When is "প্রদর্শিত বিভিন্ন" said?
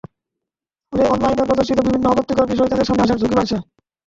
1.49-2.05